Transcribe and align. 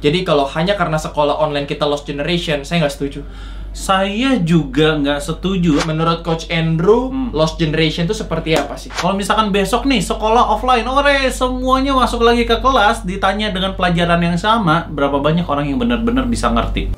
Jadi 0.00 0.24
kalau 0.24 0.48
hanya 0.56 0.74
karena 0.74 0.96
sekolah 0.96 1.36
online 1.40 1.68
kita 1.68 1.84
lost 1.84 2.08
generation, 2.08 2.64
saya 2.64 2.84
nggak 2.84 2.94
setuju. 2.96 3.20
Saya 3.70 4.42
juga 4.42 4.98
nggak 4.98 5.22
setuju. 5.22 5.78
Menurut 5.86 6.26
Coach 6.26 6.50
Andrew, 6.50 7.14
Hmm. 7.14 7.30
lost 7.30 7.54
generation 7.54 8.02
itu 8.08 8.16
seperti 8.18 8.58
apa 8.58 8.74
sih? 8.74 8.90
Kalau 8.90 9.14
misalkan 9.14 9.54
besok 9.54 9.86
nih 9.86 10.02
sekolah 10.02 10.58
offline, 10.58 10.82
ore 10.90 11.30
semuanya 11.30 11.94
masuk 11.94 12.26
lagi 12.26 12.42
ke 12.48 12.58
kelas, 12.58 13.06
ditanya 13.06 13.54
dengan 13.54 13.78
pelajaran 13.78 14.18
yang 14.18 14.34
sama, 14.34 14.90
berapa 14.90 15.22
banyak 15.22 15.46
orang 15.46 15.70
yang 15.70 15.78
benar-benar 15.78 16.26
bisa 16.26 16.50
ngerti? 16.50 16.90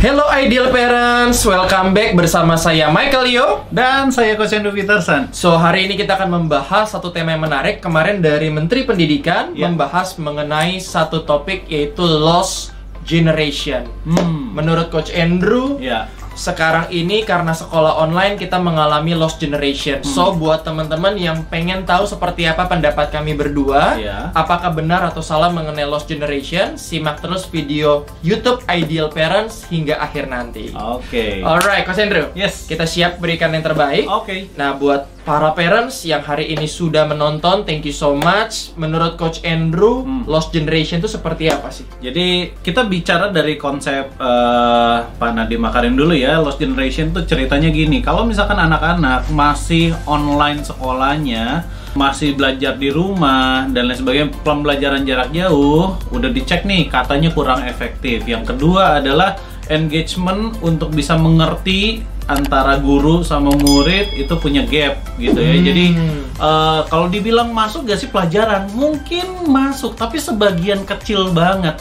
Hello 0.00 0.24
Ideal 0.32 0.72
Parents, 0.72 1.44
welcome 1.44 1.92
back 1.92 2.16
bersama 2.16 2.56
saya 2.56 2.88
Michael 2.88 3.28
Yo. 3.28 3.68
Dan 3.68 4.08
saya 4.08 4.32
Coach 4.32 4.56
Andrew 4.56 4.72
Peterson. 4.72 5.28
So 5.28 5.60
hari 5.60 5.84
ini 5.84 6.00
kita 6.00 6.16
akan 6.16 6.40
membahas 6.40 6.96
satu 6.96 7.12
tema 7.12 7.36
yang 7.36 7.44
menarik 7.44 7.84
kemarin 7.84 8.24
dari 8.24 8.48
Menteri 8.48 8.88
Pendidikan 8.88 9.52
Ya. 9.52 9.68
membahas 9.68 10.16
mengenai 10.16 10.80
satu 10.80 11.28
topik 11.28 11.68
yaitu 11.68 12.00
lost 12.00 12.72
generation. 13.04 13.84
Hmm. 14.08 14.56
Menurut 14.56 14.88
Coach 14.88 15.12
Andrew, 15.12 15.76
Ya. 15.76 16.08
Sekarang 16.34 16.88
ini 16.88 17.22
karena 17.26 17.52
sekolah 17.52 18.00
online 18.00 18.38
kita 18.38 18.56
mengalami 18.56 19.12
lost 19.12 19.42
generation. 19.42 20.00
So 20.00 20.32
buat 20.32 20.64
teman-teman 20.64 21.18
yang 21.20 21.44
pengen 21.46 21.84
tahu 21.84 22.06
seperti 22.08 22.48
apa 22.48 22.64
pendapat 22.66 23.12
kami 23.12 23.36
berdua, 23.36 23.98
Ya. 24.00 24.32
apakah 24.32 24.72
benar 24.72 25.04
atau 25.04 25.20
salah 25.20 25.52
mengenai 25.52 25.84
lost 25.84 26.08
generation, 26.08 26.80
simak 26.80 27.20
terus 27.20 27.44
video 27.44 28.08
YouTube 28.24 28.62
Ideal 28.66 29.12
Parents 29.12 29.68
hingga 29.68 30.00
akhir 30.00 30.30
nanti. 30.30 30.72
Oke. 30.72 31.44
Alright, 31.44 31.84
Coach 31.84 32.00
Andrew. 32.00 32.32
Yes. 32.32 32.64
Kita 32.64 32.88
siap 32.88 33.20
berikan 33.20 33.52
yang 33.52 33.62
terbaik. 33.62 34.08
Oke. 34.08 34.48
Nah, 34.56 34.72
buat 34.74 35.19
para 35.30 35.54
parents 35.54 36.02
yang 36.02 36.26
hari 36.26 36.50
ini 36.50 36.66
sudah 36.66 37.06
menonton, 37.06 37.62
thank 37.62 37.86
you 37.86 37.94
so 37.94 38.18
much. 38.18 38.74
Menurut 38.74 39.14
Coach 39.14 39.38
Andrew, 39.46 40.02
Hmm. 40.02 40.26
lost 40.26 40.50
generation 40.50 40.98
itu 40.98 41.06
seperti 41.06 41.46
apa 41.46 41.70
sih? 41.70 41.86
Jadi 42.02 42.58
kita 42.58 42.82
bicara 42.90 43.30
dari 43.30 43.54
konsep 43.54 44.10
eh, 44.18 44.96
Pak 45.06 45.30
Nadiem 45.30 45.62
Makarim 45.62 45.94
dulu 45.94 46.18
ya, 46.18 46.42
Lost 46.42 46.58
Generation 46.58 47.14
tuh 47.14 47.22
ceritanya 47.30 47.70
gini. 47.70 48.02
Kalau 48.02 48.26
misalkan 48.26 48.58
anak-anak 48.58 49.30
masih 49.30 49.94
online 50.02 50.66
sekolahnya, 50.66 51.62
masih 51.94 52.34
belajar 52.34 52.74
di 52.74 52.90
rumah 52.90 53.70
dan 53.70 53.86
lain 53.86 54.02
sebagainya, 54.02 54.34
pembelajaran 54.42 55.06
jarak 55.06 55.30
jauh, 55.30 55.94
udah 56.10 56.30
dicek 56.34 56.66
nih 56.66 56.90
katanya 56.90 57.30
kurang 57.30 57.62
efektif. 57.70 58.26
Yang 58.26 58.50
kedua 58.50 58.98
adalah 58.98 59.38
engagement 59.70 60.58
untuk 60.58 60.90
bisa 60.90 61.14
mengerti 61.14 62.02
antara 62.30 62.78
guru 62.78 63.26
sama 63.26 63.50
murid 63.58 64.14
itu 64.14 64.30
punya 64.38 64.62
gap 64.62 65.02
gitu 65.18 65.42
ya. 65.42 65.54
Hmm. 65.58 65.64
Jadi 65.66 65.86
eh, 66.38 66.80
kalau 66.86 67.06
dibilang 67.10 67.50
masuk 67.50 67.90
gak 67.90 67.98
sih 67.98 68.06
pelajaran? 68.06 68.70
Mungkin 68.78 69.50
masuk, 69.50 69.98
tapi 69.98 70.22
sebagian 70.22 70.86
kecil 70.86 71.34
banget. 71.34 71.74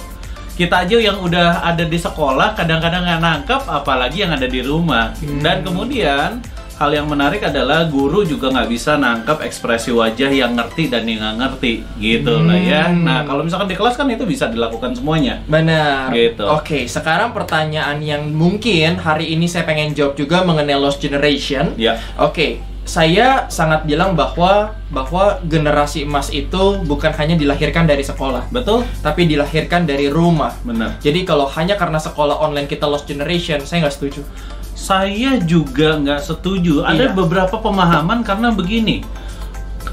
Kita 0.57 0.83
aja 0.83 0.99
yang 0.99 1.23
udah 1.23 1.63
ada 1.63 1.87
di 1.87 1.95
sekolah 1.95 2.51
kadang-kadang 2.51 3.07
nggak 3.07 3.21
nangkep, 3.23 3.61
apalagi 3.63 4.27
yang 4.27 4.35
ada 4.35 4.43
di 4.43 4.59
rumah. 4.59 5.15
Hmm. 5.15 5.39
Dan 5.39 5.63
kemudian 5.63 6.43
hal 6.79 6.95
yang 6.95 7.11
menarik 7.11 7.43
adalah 7.43 7.83
guru 7.91 8.23
juga 8.23 8.47
nggak 8.55 8.69
bisa 8.71 8.95
nangkep 8.95 9.43
ekspresi 9.43 9.91
wajah 9.91 10.31
yang 10.31 10.55
ngerti 10.55 10.87
dan 10.87 11.03
yang 11.03 11.19
nggak 11.19 11.37
ngerti 11.43 11.83
gitu 11.99 12.39
lah 12.39 12.55
ya. 12.55 12.87
Hmm. 12.87 13.03
Nah 13.03 13.27
kalau 13.27 13.43
misalkan 13.43 13.67
di 13.67 13.75
kelas 13.75 13.99
kan 13.99 14.07
itu 14.07 14.23
bisa 14.23 14.47
dilakukan 14.47 14.95
semuanya. 14.95 15.43
Benar. 15.43 16.15
Gitu. 16.15 16.47
Oke, 16.47 16.87
sekarang 16.87 17.35
pertanyaan 17.35 17.99
yang 17.99 18.31
mungkin 18.31 18.95
hari 18.95 19.35
ini 19.35 19.51
saya 19.51 19.67
pengen 19.67 19.91
jawab 19.91 20.15
juga 20.15 20.47
mengenai 20.47 20.79
lost 20.79 21.03
generation. 21.03 21.75
Ya. 21.75 21.99
Oke, 22.15 22.63
saya 22.87 23.45
sangat 23.51 23.83
bilang 23.83 24.15
bahwa 24.15 24.73
bahwa 24.89 25.37
generasi 25.45 26.07
emas 26.07 26.33
itu 26.33 26.81
bukan 26.87 27.13
hanya 27.19 27.35
dilahirkan 27.37 27.85
dari 27.85 28.01
sekolah, 28.01 28.49
Betul? 28.49 28.81
tapi 29.03 29.27
dilahirkan 29.27 29.85
dari 29.85 30.09
rumah. 30.09 30.55
Benar. 30.65 30.97
Jadi 30.97 31.21
kalau 31.21 31.45
hanya 31.53 31.77
karena 31.77 32.01
sekolah 32.01 32.41
online 32.41 32.65
kita 32.65 32.89
lost 32.89 33.05
generation, 33.05 33.61
saya 33.61 33.85
nggak 33.85 33.93
setuju. 33.93 34.23
Saya 34.73 35.37
juga 35.43 35.99
nggak 35.99 36.21
setuju. 36.23 36.85
Iya. 36.85 36.93
Ada 36.93 37.05
beberapa 37.13 37.55
pemahaman 37.61 38.25
karena 38.25 38.49
begini. 38.49 39.05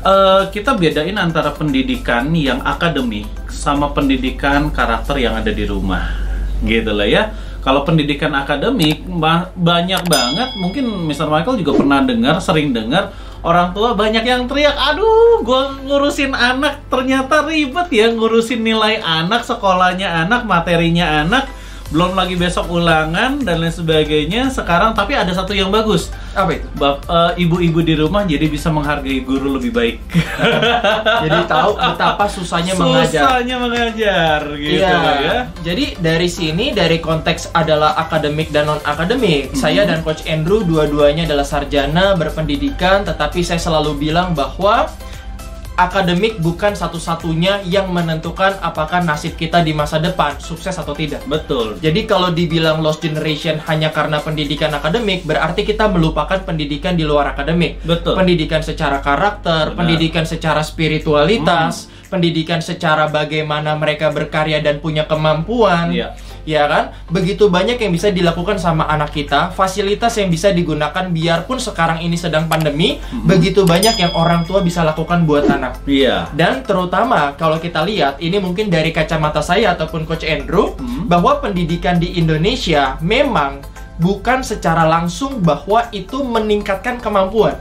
Eh, 0.07 0.43
kita 0.55 0.79
bedain 0.79 1.19
antara 1.19 1.51
pendidikan 1.51 2.31
yang 2.31 2.63
akademik 2.63 3.27
sama 3.51 3.91
pendidikan 3.91 4.71
karakter 4.71 5.19
yang 5.19 5.35
ada 5.35 5.51
di 5.51 5.67
rumah. 5.67 6.15
Gitu 6.63 6.95
lah 6.95 7.09
ya. 7.11 7.35
Kalau 7.67 7.83
pendidikan 7.83 8.31
akademik 8.31 9.03
ba- 9.11 9.51
banyak 9.59 10.07
banget, 10.07 10.55
mungkin 10.63 10.87
Mr. 11.11 11.27
Michael 11.27 11.59
juga 11.59 11.75
pernah 11.75 11.99
dengar, 12.07 12.39
sering 12.39 12.71
dengar 12.71 13.11
orang 13.43 13.75
tua 13.75 13.99
banyak 13.99 14.23
yang 14.23 14.47
teriak, 14.47 14.79
"Aduh, 14.79 15.43
gua 15.43 15.75
ngurusin 15.83 16.31
anak 16.31 16.87
ternyata 16.87 17.43
ribet 17.43 17.91
ya 17.91 18.07
ngurusin 18.15 18.63
nilai 18.63 19.03
anak, 19.03 19.43
sekolahnya 19.43 20.27
anak, 20.27 20.47
materinya 20.47 21.27
anak." 21.27 21.51
Belum 21.97 22.12
lagi 22.12 22.37
besok 22.37 22.69
ulangan 22.69 23.41
dan 23.41 23.57
lain 23.57 23.73
sebagainya 23.73 24.53
sekarang 24.53 24.93
tapi 24.93 25.17
ada 25.17 25.33
satu 25.33 25.51
yang 25.51 25.73
bagus 25.73 26.12
Apa 26.37 26.53
itu? 26.53 26.69
Eh, 26.77 27.33
ibu-ibu 27.41 27.81
di 27.81 27.97
rumah 27.97 28.21
jadi 28.23 28.45
bisa 28.47 28.69
menghargai 28.69 29.25
guru 29.25 29.57
lebih 29.57 29.73
baik 29.73 29.97
Jadi 31.25 31.39
tahu 31.47 31.73
betapa 31.75 32.29
susahnya 32.29 32.77
mengajar. 32.77 33.25
susahnya 33.25 33.57
mengajar 33.57 34.41
gitu 34.55 34.77
Iya. 34.77 34.93
ya 35.17 35.39
Jadi 35.65 35.97
dari 35.97 36.29
sini 36.29 36.67
dari 36.71 37.01
konteks 37.01 37.51
adalah 37.53 37.97
akademik 37.97 38.53
dan 38.53 38.69
non 38.69 38.81
akademik. 38.83 39.51
Mhm. 39.51 39.57
Saya 39.57 39.83
dan 39.84 40.05
Coach 40.05 40.27
Andrew 40.27 40.61
dua-duanya 40.61 41.25
adalah 41.25 41.43
sarjana 41.43 42.13
berpendidikan, 42.13 43.03
tetapi 43.03 43.41
saya 43.41 43.57
selalu 43.57 43.97
bilang 43.99 44.37
bahwa 44.37 44.93
akademik 45.77 46.41
bukan 46.41 46.73
satu-satunya 46.73 47.61
yang 47.69 47.93
menentukan 47.93 48.57
apakah 48.65 49.05
nasib 49.05 49.37
kita 49.37 49.61
di 49.61 49.77
masa 49.77 50.01
depan 50.01 50.41
sukses 50.41 50.73
atau 50.73 50.97
tidak. 50.97 51.21
betul 51.29 51.77
Jadi 51.85 52.09
kalau 52.09 52.33
dibilang 52.33 52.81
lost 52.81 53.05
generation 53.05 53.61
hanya 53.69 53.93
karena 53.93 54.19
pendidikan 54.25 54.73
akademik, 54.73 55.29
berarti 55.29 55.69
kita 55.69 55.93
melupakan 55.93 56.41
pendidikan 56.43 56.97
di 56.97 57.05
luar 57.05 57.37
akademik. 57.37 57.85
betul 57.85 58.17
Pendidikan 58.17 58.65
secara 58.65 59.05
karakter, 59.05 59.73
Benar. 59.73 59.79
pendidikan 59.79 60.25
secara 60.25 60.65
spiritualitas, 60.65 61.93
pendidikan 62.09 62.65
secara 62.65 63.13
bagaimana 63.13 63.77
mereka 63.77 64.09
berkarya 64.09 64.65
dan 64.65 64.81
punya 64.81 65.05
kemampuan. 65.05 65.93
Iya. 65.93 66.17
Ya 66.47 66.71
kan? 66.71 66.95
Begitu 67.11 67.51
banyak 67.51 67.77
yang 67.83 67.91
bisa 67.91 68.15
dilakukan 68.15 68.57
sama 68.57 68.87
anak 68.87 69.11
kita, 69.11 69.51
fasilitas 69.51 70.15
yang 70.15 70.31
bisa 70.31 70.55
digunakan 70.55 71.11
biarpun 71.11 71.59
sekarang 71.59 71.99
ini 72.01 72.15
sedang 72.15 72.47
pandemi, 72.47 73.03
begitu 73.27 73.67
banyak 73.67 73.99
yang 73.99 74.15
orang 74.15 74.47
tua 74.47 74.62
bisa 74.62 74.87
lakukan 74.87 75.27
buat 75.27 75.51
anak. 75.51 75.83
iya 75.91 76.31
Dan 76.31 76.62
terutama 76.62 77.34
kalau 77.34 77.59
kita 77.59 77.83
lihat 77.83 78.23
ini 78.23 78.39
mungkin 78.39 78.71
dari 78.71 78.95
kacamata 78.95 79.43
saya 79.43 79.75
ataupun 79.75 80.07
Coach 80.07 80.23
Andrew 80.23 80.79
Hmm. 80.79 81.11
bahwa 81.11 81.43
pendidikan 81.43 81.99
di 81.99 82.15
Indonesia 82.15 82.95
memang 83.03 83.59
bukan 83.99 84.47
secara 84.47 84.87
langsung 84.87 85.43
bahwa 85.43 85.91
itu 85.91 86.23
meningkatkan 86.23 87.03
kemampuan. 87.03 87.59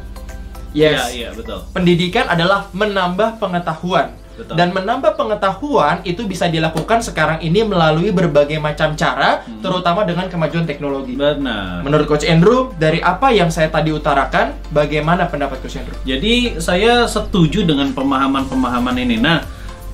Yes. 0.75 1.15
iya 1.15 1.15
iya 1.15 1.29
betul 1.31 1.63
Pendidikan 1.71 2.27
adalah 2.27 2.67
menambah 2.75 3.39
pengetahuan. 3.39 4.11
Betul. 4.35 4.53
Dan 4.59 4.75
menambah 4.75 5.15
pengetahuan 5.15 6.03
itu 6.03 6.27
bisa 6.27 6.51
dilakukan 6.51 6.99
sekarang 6.99 7.39
ini 7.39 7.63
melalui 7.63 8.11
berbagai 8.11 8.59
macam 8.59 8.93
cara, 8.99 9.41
Hmm. 9.47 9.63
terutama 9.63 10.03
dengan 10.03 10.27
kemajuan 10.27 10.67
teknologi. 10.67 11.15
benar 11.15 11.81
Menurut 11.81 12.05
Coach 12.05 12.27
Andrew, 12.27 12.75
dari 12.75 12.99
apa 12.99 13.31
yang 13.31 13.47
saya 13.47 13.71
tadi 13.71 13.95
utarakan, 13.95 14.55
bagaimana 14.75 15.27
pendapat 15.31 15.63
Coach 15.63 15.79
Andrew? 15.79 15.95
Jadi 16.03 16.59
saya 16.59 17.07
setuju 17.07 17.63
dengan 17.63 17.91
pemahaman-pemahaman 17.95 18.95
ini. 18.99 19.17
Nah, 19.17 19.41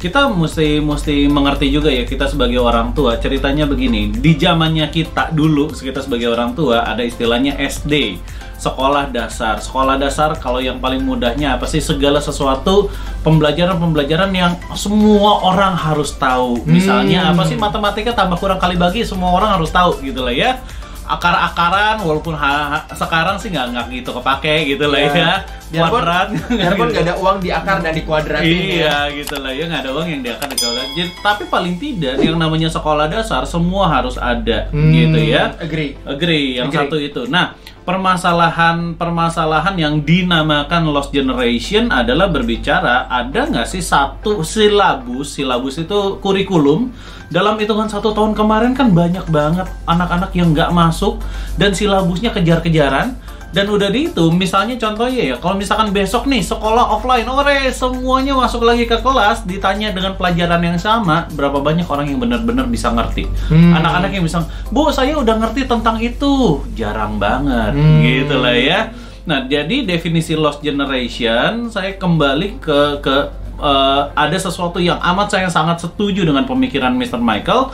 kita 0.01 0.33
mesti 0.33 0.81
mesti 0.81 1.29
mengerti 1.29 1.69
juga 1.69 1.93
ya 1.93 2.01
kita 2.01 2.25
sebagai 2.25 2.57
orang 2.57 2.89
tua. 2.97 3.21
Ceritanya 3.21 3.69
begini, 3.69 4.09
di 4.09 4.33
zamannya 4.33 4.89
kita 4.89 5.29
dulu 5.29 5.69
kita 5.69 6.01
sebagai 6.01 6.33
orang 6.33 6.57
tua 6.57 6.81
ada 6.81 7.05
istilahnya 7.05 7.53
SD, 7.61 8.17
sekolah 8.61 9.09
dasar. 9.09 9.57
Sekolah 9.57 9.97
dasar 9.97 10.37
kalau 10.37 10.61
yang 10.61 10.77
paling 10.77 11.01
mudahnya 11.01 11.57
apa 11.57 11.65
sih 11.65 11.81
segala 11.81 12.21
sesuatu 12.21 12.93
pembelajaran-pembelajaran 13.25 14.29
yang 14.31 14.53
semua 14.71 15.41
orang 15.43 15.73
harus 15.73 16.13
tahu. 16.13 16.61
Misalnya 16.63 17.25
Hmm. 17.25 17.31
apa 17.33 17.43
sih 17.43 17.57
matematika 17.57 18.13
tambah 18.13 18.37
kurang 18.37 18.61
kali 18.61 18.77
bagi 18.77 19.01
semua 19.01 19.33
orang 19.33 19.57
harus 19.57 19.69
tahu 19.69 19.97
gitu 19.99 20.21
lah 20.21 20.31
ya. 20.31 20.61
Akar-akaran 21.03 21.99
walaupun 21.99 22.31
ha- 22.33 22.69
ha- 22.71 22.95
sekarang 22.95 23.35
sih 23.35 23.51
nggak 23.51 23.73
nggak 23.73 23.85
gitu 23.91 24.09
kepake 24.13 24.63
gitu 24.69 24.85
lah 24.87 24.99
Ya. 25.01 25.11
ya. 25.11 25.33
Biarpun, 25.71 25.91
Kuadrat. 25.97 26.27
biarpun 26.51 26.87
nggak 26.87 27.03
ada 27.03 27.15
uang 27.17 27.37
di 27.39 27.49
akar 27.49 27.77
dan 27.79 27.91
di 27.91 28.03
kuadratin 28.03 28.47
ya. 28.47 28.71
Iya 28.71 28.97
gitu 29.17 29.35
lah 29.35 29.51
ya 29.51 29.63
nggak 29.65 29.81
ada 29.81 29.91
uang 29.91 30.07
yang 30.07 30.21
di 30.21 30.29
sekolah. 30.29 30.83
Jadi, 30.93 31.09
tapi 31.19 31.43
paling 31.47 31.75
tidak 31.75 32.15
yang 32.17 32.35
namanya 32.35 32.67
sekolah 32.67 33.07
dasar 33.07 33.43
semua 33.43 33.89
harus 33.89 34.15
ada 34.15 34.69
Hmm, 34.69 34.87
gitu 34.89 35.19
ya. 35.19 35.51
Agree. 35.57 35.97
Agree 36.05 36.47
yang 36.55 36.67
Agree. 36.67 36.79
satu 36.79 36.95
itu. 36.95 37.21
Nah 37.25 37.55
permasalahan 37.81 38.93
permasalahan 38.93 39.75
yang 39.77 39.95
dinamakan 40.05 40.89
lost 40.93 41.09
generation 41.09 41.89
adalah 41.89 42.29
berbicara 42.29 43.09
ada 43.09 43.49
nggak 43.49 43.67
sih 43.67 43.81
satu 43.81 44.45
silabus 44.45 45.37
silabus 45.37 45.81
itu 45.81 46.21
kurikulum? 46.21 46.93
Dalam 47.31 47.55
hitungan 47.55 47.87
satu 47.87 48.11
tahun 48.11 48.35
kemarin 48.35 48.75
kan 48.75 48.91
banyak 48.91 49.23
banget 49.31 49.63
anak-anak 49.87 50.35
yang 50.35 50.51
nggak 50.51 50.75
masuk 50.75 51.23
dan 51.55 51.71
silabusnya 51.71 52.35
kejar-kejaran 52.35 53.15
dan 53.51 53.67
udah 53.67 53.87
di 53.87 54.07
itu 54.07 54.31
misalnya 54.31 54.79
contohnya 54.79 55.21
ya 55.21 55.35
kalau 55.35 55.55
misalkan 55.55 55.91
besok 55.91 56.23
nih 56.23 56.39
sekolah 56.39 56.87
offline 56.89 57.27
ore 57.27 57.67
semuanya 57.69 58.31
masuk 58.31 58.63
lagi 58.63 58.83
ke 58.83 58.95
kelas 58.95 59.43
ditanya 59.43 59.91
dengan 59.91 60.15
pelajaran 60.15 60.63
yang 60.63 60.79
sama 60.79 61.27
berapa 61.29 61.59
banyak 61.59 61.83
orang 61.83 62.07
yang 62.07 62.17
benar-benar 62.17 62.65
bisa 62.65 62.87
ngerti 62.89 63.27
Hmm. 63.47 63.75
anak-anak 63.75 64.11
yang 64.11 64.23
bisa 64.23 64.39
bu 64.67 64.87
saya 64.89 65.13
udah 65.13 65.35
ngerti 65.37 65.67
tentang 65.67 65.99
itu 65.99 66.63
jarang 66.73 67.15
banget 67.15 67.75
Hmm. 67.75 67.99
gitu 67.99 68.35
lah 68.35 68.55
ya 68.55 68.79
nah 69.21 69.43
jadi 69.43 69.83
definisi 69.83 70.33
lost 70.33 70.63
generation 70.63 71.67
saya 71.67 71.93
kembali 71.93 72.57
ke 72.57 72.79
ke 72.99 73.15
eh, 73.59 74.01
ada 74.15 74.37
sesuatu 74.37 74.79
yang 74.79 74.97
amat 74.97 75.27
saya 75.29 75.45
sangat 75.45 75.77
setuju 75.77 76.23
dengan 76.23 76.47
pemikiran 76.47 76.95
Mr. 76.95 77.19
Michael 77.19 77.67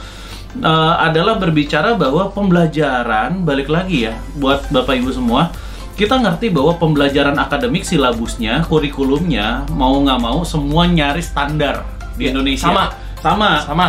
eh, 0.58 0.94
adalah 1.00 1.38
berbicara 1.38 1.94
bahwa 1.94 2.34
pembelajaran 2.34 3.46
balik 3.46 3.70
lagi 3.70 4.10
ya 4.10 4.18
buat 4.34 4.66
bapak 4.68 4.98
ibu 4.98 5.14
semua 5.14 5.54
kita 5.98 6.22
ngerti 6.22 6.54
bahwa 6.54 6.78
pembelajaran 6.78 7.34
akademik 7.42 7.82
silabusnya 7.82 8.62
kurikulumnya 8.70 9.66
mau 9.74 9.98
nggak 9.98 10.22
mau 10.22 10.46
semua 10.46 10.86
nyaris 10.86 11.34
standar 11.34 11.82
di 12.14 12.30
Ya, 12.30 12.38
Indonesia 12.38 12.70
sama. 12.70 12.86
sama 13.18 13.52
Sama. 13.66 13.88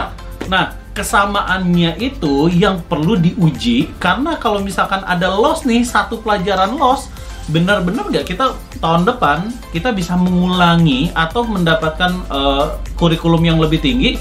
Nah, 0.49 0.64
kesamaannya 0.96 2.00
itu 2.00 2.49
yang 2.49 2.81
perlu 2.81 3.20
diuji 3.20 3.93
karena 4.00 4.40
kalau 4.40 4.64
misalkan 4.64 5.05
ada 5.05 5.28
loss 5.28 5.69
nih, 5.69 5.84
satu 5.84 6.25
pelajaran 6.25 6.75
loss, 6.81 7.12
benar-benar 7.52 8.08
nggak 8.08 8.25
kita 8.28 8.56
tahun 8.81 9.08
depan 9.08 9.49
kita 9.72 9.93
bisa 9.93 10.16
mengulangi 10.16 11.12
atau 11.12 11.44
mendapatkan 11.44 12.12
eh, 12.28 12.66
kurikulum 12.96 13.44
yang 13.44 13.61
lebih 13.61 13.84
tinggi, 13.84 14.16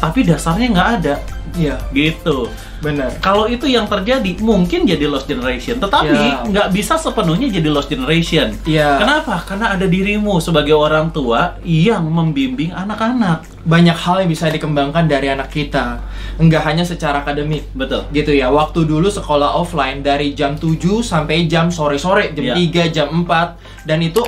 tapi 0.00 0.24
dasarnya 0.24 0.66
nggak 0.68 0.90
ada, 0.98 1.14
Iya, 1.52 1.76
gitu. 1.90 2.48
benar. 2.80 3.12
Kalau 3.18 3.44
itu 3.44 3.66
yang 3.66 3.84
terjadi, 3.84 4.40
mungkin 4.40 4.88
jadi 4.88 5.04
lost 5.04 5.26
generation, 5.26 5.76
tetapi 5.76 6.08
Ya. 6.16 6.40
nggak 6.42 6.68
bisa 6.70 6.96
sepenuhnya 6.96 7.50
jadi 7.50 7.68
lost 7.68 7.86
generation. 7.86 8.56
Iya. 8.64 8.96
Kenapa? 8.96 9.44
Karena 9.44 9.74
ada 9.74 9.84
dirimu 9.84 10.40
sebagai 10.40 10.72
orang 10.72 11.10
tua 11.10 11.60
yang 11.60 12.06
membimbing 12.06 12.72
anak-anak. 12.72 13.44
Banyak 13.60 13.92
hal 13.94 14.24
yang 14.24 14.30
bisa 14.30 14.48
dikembangkan 14.48 15.04
dari 15.04 15.28
anak 15.28 15.52
kita. 15.52 16.00
Enggak 16.38 16.64
hanya 16.64 16.80
secara 16.82 17.20
akademik. 17.20 17.68
Betul. 17.72 18.08
gitu 18.10 18.32
ya 18.32 18.48
waktu 18.48 18.88
dulu 18.88 19.06
sekolah 19.06 19.52
offline 19.52 20.00
dari 20.00 20.32
jam 20.32 20.56
7 20.56 21.04
sampai 21.04 21.44
jam 21.44 21.68
sore-sore 21.68 22.32
jam 22.32 22.42
Iya. 22.42 22.54
3 22.56 22.82
jam 22.88 23.08
4 23.12 23.60
dan 23.84 24.00
itu 24.00 24.24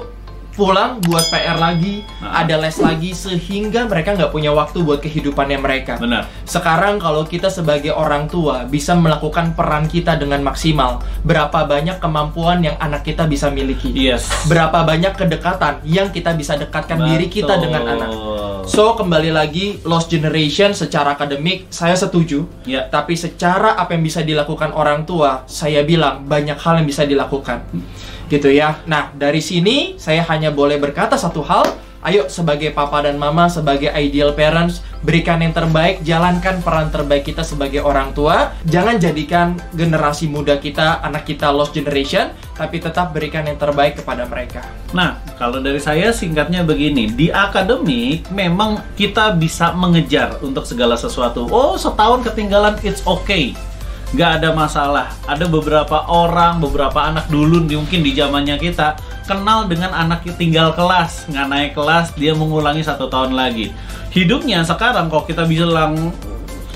pulang 0.53 1.01
buat 1.01 1.27
PR 1.27 1.57
lagi 1.57 2.05
Ah. 2.19 2.41
ada 2.41 2.57
les 2.57 2.77
lagi 2.77 3.11
sehingga 3.13 3.85
mereka 3.85 4.15
nggak 4.15 4.31
punya 4.31 4.51
waktu 4.51 4.81
buat 4.81 5.01
kehidupannya 5.01 5.59
mereka 5.59 5.97
Benar. 5.97 6.29
sekarang 6.45 6.97
kalau 6.97 7.25
kita 7.25 7.49
sebagai 7.49 7.91
orang 7.91 8.27
tua 8.27 8.63
bisa 8.65 8.93
melakukan 8.95 9.53
peran 9.53 9.85
kita 9.85 10.15
dengan 10.15 10.41
maksimal 10.41 11.03
berapa 11.23 11.65
banyak 11.65 11.99
kemampuan 11.99 12.61
yang 12.61 12.77
anak 12.79 13.03
kita 13.03 13.25
bisa 13.25 13.49
miliki 13.49 13.91
Yes. 13.93 14.29
berapa 14.45 14.83
banyak 14.83 15.13
kedekatan 15.13 15.83
yang 15.83 16.09
kita 16.09 16.33
bisa 16.33 16.55
dekatkan 16.55 17.01
diri 17.03 17.27
kita 17.27 17.57
dengan 17.57 17.83
anak 17.89 18.09
So 18.63 18.95
kembali 18.95 19.35
lagi 19.35 19.83
lost 19.83 20.07
generation 20.07 20.71
secara 20.71 21.19
akademik 21.19 21.67
saya 21.67 21.99
setuju. 21.99 22.47
Ya. 22.63 22.87
Tapi 22.87 23.19
secara 23.19 23.75
apa 23.75 23.99
yang 23.99 24.07
bisa 24.07 24.23
dilakukan 24.23 24.71
orang 24.71 25.03
tua, 25.03 25.43
saya 25.51 25.83
bilang 25.83 26.23
banyak 26.31 26.55
hal 26.55 26.79
yang 26.79 26.87
bisa 26.87 27.03
dilakukan. 27.03 27.67
Gitu 28.31 28.55
ya. 28.55 28.79
Nah, 28.87 29.11
dari 29.19 29.43
sini 29.43 29.99
saya 29.99 30.23
hanya 30.31 30.55
boleh 30.55 30.79
berkata 30.79 31.19
satu 31.19 31.43
hal, 31.43 31.67
ayo 32.03 32.27
sebagai 32.27 32.75
papa 32.75 33.07
dan 33.07 33.19
mama, 33.19 33.47
sebagai 33.47 33.91
ideal 33.95 34.35
parents, 34.35 34.83
berikan 35.07 35.39
yang 35.43 35.55
terbaik, 35.55 36.03
jalankan 36.03 36.63
peran 36.63 36.91
terbaik 36.91 37.27
kita 37.27 37.47
sebagai 37.47 37.83
orang 37.83 38.11
tua. 38.15 38.55
Jangan 38.67 38.99
jadikan 38.99 39.59
generasi 39.75 40.27
muda 40.27 40.59
kita, 40.59 41.03
anak 41.03 41.27
kita 41.27 41.51
lost 41.55 41.75
generation, 41.75 42.35
tapi 42.59 42.83
tetap 42.83 43.15
berikan 43.15 43.47
yang 43.47 43.59
terbaik 43.59 44.03
kepada 44.03 44.27
mereka. 44.27 44.67
Nah, 44.95 45.19
kalau 45.39 45.63
dari 45.63 45.79
saya 45.79 46.11
singkatnya 46.11 46.67
begini, 46.67 47.11
di 47.11 47.31
akademik 47.31 48.31
memang 48.35 48.83
kita 48.99 49.35
bisa 49.39 49.75
mengejar 49.75 50.39
untuk 50.43 50.67
segala 50.67 50.99
sesuatu. 50.99 51.47
Oh, 51.51 51.79
setahun 51.79 52.27
ketinggalan 52.27 52.79
it's 52.83 53.03
okay. 53.07 53.55
Gak 54.13 54.45
ada 54.45 54.53
masalah. 54.53 55.09
Ada 55.25 55.49
beberapa 55.49 56.05
orang, 56.05 56.61
beberapa 56.61 57.01
anak 57.01 57.33
dulu 57.33 57.65
mungkin 57.65 58.05
di 58.05 58.13
zamannya 58.13 58.61
kita 58.61 58.93
kenal 59.25 59.71
dengan 59.71 59.95
anak 59.95 60.27
yang 60.27 60.37
tinggal 60.37 60.69
kelas, 60.75 61.27
nggak 61.31 61.47
naik 61.49 61.71
kelas, 61.75 62.15
dia 62.19 62.35
mengulangi 62.35 62.83
satu 62.83 63.07
tahun 63.07 63.35
lagi. 63.35 63.71
Hidupnya 64.13 64.63
sekarang 64.67 65.09
kalau 65.09 65.25
kita 65.25 65.49
bilang 65.49 66.13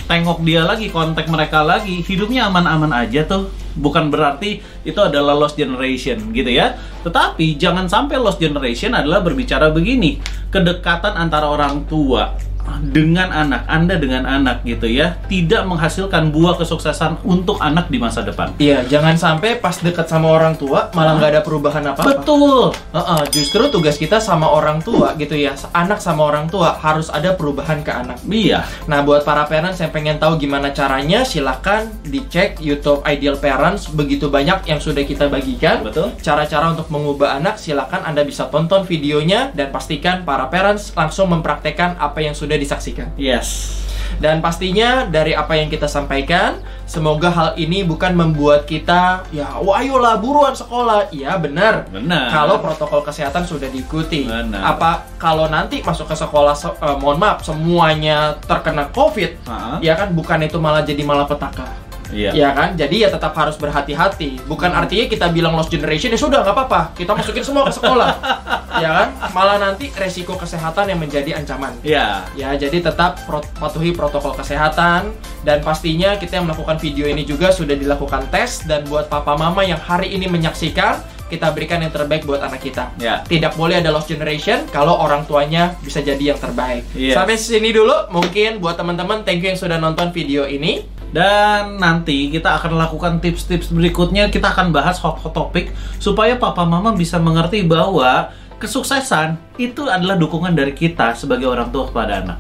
tengok 0.07 0.43
dia 0.47 0.63
lagi, 0.63 0.89
kontak 0.89 1.27
mereka 1.27 1.67
lagi, 1.67 2.01
hidupnya 2.07 2.49
aman-aman 2.49 2.95
aja 2.95 3.27
tuh. 3.27 3.51
Bukan 3.77 4.09
berarti 4.09 4.65
itu 4.89 4.97
adalah 4.97 5.37
lost 5.37 5.61
generation 5.61 6.33
gitu 6.33 6.49
ya. 6.49 6.81
Tetapi 7.05 7.61
jangan 7.61 7.91
sampai 7.91 8.17
lost 8.17 8.41
generation 8.41 8.97
adalah 8.97 9.21
berbicara 9.21 9.69
begini, 9.69 10.17
kedekatan 10.49 11.13
antara 11.13 11.53
orang 11.53 11.85
tua 11.85 12.56
dengan 12.93 13.33
anak, 13.33 13.67
Anda 13.67 13.97
dengan 13.97 14.25
anak 14.25 14.63
gitu 14.67 14.87
ya, 14.89 15.19
tidak 15.31 15.65
menghasilkan 15.69 16.31
buah 16.31 16.59
kesuksesan 16.61 17.23
untuk 17.27 17.59
anak 17.63 17.89
di 17.89 17.99
masa 18.01 18.23
depan. 18.23 18.53
Iya, 18.61 18.85
jangan 18.89 19.17
sampai 19.17 19.59
pas 19.61 19.77
dekat 19.79 20.07
sama 20.09 20.33
orang 20.33 20.59
tua 20.59 20.91
malah 20.93 21.17
nggak 21.19 21.31
ada 21.37 21.43
perubahan 21.43 21.85
apa-apa. 21.93 22.23
Betul. 22.23 22.73
Heeh, 22.93 23.23
justru 23.33 23.63
tugas 23.71 23.97
kita 23.97 24.19
sama 24.19 24.51
orang 24.51 24.81
tua 24.83 25.15
gitu 25.17 25.37
ya, 25.37 25.55
anak 25.73 26.01
sama 26.03 26.27
orang 26.27 26.47
tua 26.51 26.77
harus 26.77 27.09
ada 27.13 27.33
perubahan 27.33 27.81
ke 27.81 27.93
anak. 27.93 28.19
Iya. 28.27 28.65
Nah, 28.91 29.03
buat 29.07 29.23
para 29.23 29.47
parents 29.47 29.81
yang 29.81 29.93
pengen 29.95 30.19
tahu 30.19 30.41
gimana 30.41 30.73
caranya, 30.75 31.23
silahkan 31.23 31.89
dicek 32.07 32.59
YouTube 32.61 33.05
Ideal 33.07 33.39
Parents. 33.39 33.89
Begitu 33.93 34.29
banyak 34.29 34.67
yang 34.69 34.81
sudah 34.83 35.05
kita 35.05 35.31
bagikan. 35.31 35.85
Betul. 35.85 36.13
Cara-cara 36.21 36.73
untuk 36.73 36.89
mengubah 36.91 37.39
anak, 37.39 37.61
silahkan 37.61 38.03
Anda 38.03 38.27
bisa 38.27 38.49
tonton 38.49 38.89
videonya 38.89 39.53
dan 39.55 39.71
pastikan 39.71 40.25
para 40.27 40.49
parents 40.49 40.93
langsung 40.97 41.31
mempraktekkan 41.31 42.01
apa 42.01 42.25
yang 42.25 42.35
sudah 42.35 42.56
disaksikan. 42.57 43.13
Yes. 43.15 43.81
Dan 44.17 44.39
pastinya 44.39 45.05
dari 45.05 45.35
apa 45.35 45.59
yang 45.59 45.67
kita 45.67 45.85
sampaikan, 45.85 46.63
semoga 46.87 47.29
hal 47.29 47.51
ini 47.59 47.83
bukan 47.83 48.15
membuat 48.15 48.65
kita 48.65 49.27
ya, 49.29 49.59
wah 49.59 49.83
ayolah 49.83 50.17
buruan 50.17 50.55
sekolah. 50.55 51.11
Iya 51.11 51.37
benar. 51.37 51.91
Benar. 51.91 52.31
Kalau 52.31 52.63
protokol 52.63 53.03
kesehatan 53.03 53.45
sudah 53.45 53.67
diikuti. 53.67 54.25
Benar. 54.25 54.63
Apa 54.79 54.91
kalau 55.19 55.51
nanti 55.51 55.83
masuk 55.83 56.07
ke 56.07 56.17
sekolah, 56.17 56.55
se- 56.55 56.71
eh, 56.73 56.97
mohon 56.97 57.19
maaf, 57.19 57.43
semuanya 57.43 58.39
terkena 58.41 58.89
COVID, 58.89 59.43
Ha-ha. 59.45 59.83
ya 59.83 59.99
kan 59.99 60.15
bukan 60.15 60.39
itu 60.45 60.57
malah 60.63 60.81
jadi 60.81 61.03
malapetaka. 61.03 61.86
Iya. 62.13 62.31
Ya 62.33 62.49
kan, 62.55 62.79
jadi 62.79 63.07
ya 63.07 63.09
tetap 63.11 63.35
harus 63.35 63.59
berhati-hati. 63.59 64.45
Bukan 64.47 64.71
artinya 64.71 65.07
kita 65.11 65.27
bilang 65.31 65.55
lost 65.59 65.73
generation 65.73 66.15
ya 66.15 66.21
sudah 66.21 66.43
nggak 66.43 66.55
apa-apa, 66.55 66.81
kita 66.95 67.13
masukin 67.15 67.43
semua 67.43 67.67
ke 67.67 67.73
sekolah, 67.75 68.11
ya 68.83 68.91
kan? 68.91 69.09
Malah 69.35 69.59
nanti 69.59 69.91
resiko 69.95 70.39
kesehatan 70.39 70.91
yang 70.93 71.01
menjadi 71.03 71.39
ancaman. 71.39 71.75
Iya. 71.83 72.27
Ya, 72.39 72.55
jadi 72.55 72.83
tetap 72.83 73.23
patuhi 73.59 73.91
protokol 73.91 74.37
kesehatan 74.39 75.15
dan 75.43 75.59
pastinya 75.63 76.15
kita 76.19 76.43
yang 76.43 76.47
melakukan 76.51 76.79
video 76.79 77.07
ini 77.11 77.27
juga 77.27 77.51
sudah 77.51 77.75
dilakukan 77.75 78.31
tes 78.31 78.63
dan 78.67 78.87
buat 78.87 79.11
papa 79.11 79.35
mama 79.35 79.63
yang 79.67 79.79
hari 79.79 80.15
ini 80.15 80.27
menyaksikan 80.31 81.17
kita 81.27 81.51
berikan 81.51 81.83
yang 81.83 81.91
terbaik 81.91 82.23
buat 82.23 82.39
anak 82.39 82.63
kita. 82.63 82.95
Ya. 83.03 83.23
Tidak 83.27 83.59
boleh 83.59 83.83
ada 83.83 83.91
lost 83.91 84.07
generation 84.07 84.63
kalau 84.71 84.95
orang 84.95 85.27
tuanya 85.27 85.75
bisa 85.83 85.99
jadi 85.99 86.35
yang 86.35 86.39
terbaik. 86.39 86.87
Yes. 86.95 87.19
Sampai 87.19 87.35
sini 87.35 87.75
dulu 87.75 88.11
mungkin 88.15 88.63
buat 88.63 88.79
teman-teman 88.79 89.27
thank 89.27 89.43
you 89.43 89.51
yang 89.51 89.59
sudah 89.59 89.79
nonton 89.79 90.15
video 90.15 90.47
ini. 90.47 90.87
Dan 91.17 91.81
nanti 91.81 92.29
kita 92.29 92.61
akan 92.61 92.77
lakukan 92.77 93.25
tips-tips 93.25 93.73
berikutnya. 93.73 94.29
Kita 94.29 94.53
akan 94.53 94.69
bahas 94.69 95.01
hot-hot 95.01 95.33
topik 95.33 95.73
supaya 95.97 96.37
papa 96.37 96.69
mama 96.69 96.93
bisa 96.93 97.17
mengerti 97.17 97.65
bahwa 97.65 98.29
kesuksesan 98.61 99.41
itu 99.57 99.89
adalah 99.89 100.21
dukungan 100.21 100.53
dari 100.53 100.77
kita 100.77 101.17
sebagai 101.17 101.49
orang 101.49 101.73
tua 101.73 101.89
kepada 101.89 102.21
anak. 102.21 102.39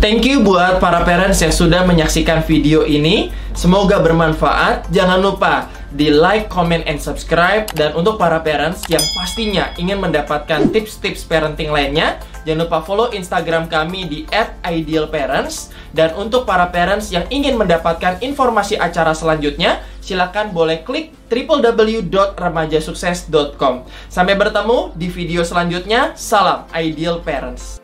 Thank 0.00 0.24
you 0.24 0.40
buat 0.40 0.80
para 0.80 1.04
parents 1.04 1.44
yang 1.44 1.52
sudah 1.52 1.84
menyaksikan 1.84 2.40
video 2.48 2.88
ini. 2.88 3.28
Semoga 3.52 4.00
bermanfaat. 4.00 4.88
Jangan 4.88 5.20
lupa 5.20 5.68
di 5.92 6.08
like, 6.08 6.48
comment, 6.48 6.82
and 6.88 6.96
subscribe. 6.96 7.68
Dan 7.76 7.92
untuk 7.92 8.16
para 8.16 8.40
parents 8.40 8.88
yang 8.88 9.04
pastinya 9.20 9.70
ingin 9.76 10.00
mendapatkan 10.00 10.72
tips-tips 10.72 11.28
parenting 11.28 11.70
lainnya, 11.70 12.18
jangan 12.42 12.66
lupa 12.66 12.82
follow 12.82 13.14
Instagram 13.14 13.70
kami 13.70 14.08
di 14.08 14.18
@idealparents. 14.64 15.70
Dan 15.92 16.16
untuk 16.16 16.48
para 16.48 16.72
parents 16.72 17.12
yang 17.12 17.28
ingin 17.28 17.60
mendapatkan 17.60 18.16
informasi 18.24 18.80
acara 18.80 19.12
selanjutnya, 19.12 19.84
silakan 20.00 20.56
boleh 20.56 20.80
klik 20.80 21.12
www.remajasukses.com. 21.28 23.74
Sampai 24.08 24.32
bertemu 24.36 24.92
di 24.96 25.08
video 25.12 25.44
selanjutnya. 25.44 26.16
Salam 26.16 26.64
Ideal 26.72 27.20
Parents. 27.20 27.81